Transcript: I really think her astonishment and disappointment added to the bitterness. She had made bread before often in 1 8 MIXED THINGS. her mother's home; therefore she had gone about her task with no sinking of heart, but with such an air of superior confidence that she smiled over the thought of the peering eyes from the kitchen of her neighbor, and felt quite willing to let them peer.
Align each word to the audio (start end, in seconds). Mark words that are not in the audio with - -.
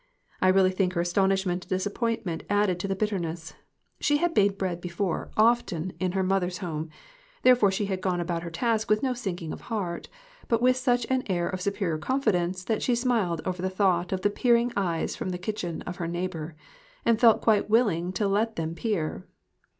I 0.41 0.47
really 0.47 0.71
think 0.71 0.93
her 0.93 1.01
astonishment 1.01 1.63
and 1.65 1.69
disappointment 1.69 2.41
added 2.49 2.79
to 2.79 2.87
the 2.87 2.95
bitterness. 2.95 3.53
She 3.99 4.17
had 4.17 4.35
made 4.35 4.57
bread 4.57 4.81
before 4.81 5.29
often 5.37 5.77
in 5.77 5.83
1 5.87 5.89
8 5.89 5.89
MIXED 5.89 5.99
THINGS. 6.09 6.13
her 6.15 6.23
mother's 6.23 6.57
home; 6.57 6.89
therefore 7.43 7.69
she 7.71 7.85
had 7.85 8.01
gone 8.01 8.19
about 8.19 8.41
her 8.41 8.49
task 8.49 8.89
with 8.89 9.03
no 9.03 9.13
sinking 9.13 9.53
of 9.53 9.61
heart, 9.69 10.09
but 10.47 10.59
with 10.59 10.75
such 10.75 11.05
an 11.11 11.21
air 11.27 11.47
of 11.47 11.61
superior 11.61 11.99
confidence 11.99 12.63
that 12.63 12.81
she 12.81 12.95
smiled 12.95 13.41
over 13.45 13.61
the 13.61 13.69
thought 13.69 14.11
of 14.11 14.21
the 14.21 14.31
peering 14.31 14.73
eyes 14.75 15.15
from 15.15 15.29
the 15.29 15.37
kitchen 15.37 15.83
of 15.83 15.97
her 15.97 16.07
neighbor, 16.07 16.55
and 17.05 17.19
felt 17.19 17.39
quite 17.43 17.69
willing 17.69 18.11
to 18.13 18.27
let 18.27 18.55
them 18.55 18.73
peer. 18.73 19.27